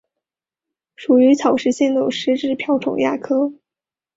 [0.95, 3.53] 属于草食性的食植瓢虫亚科。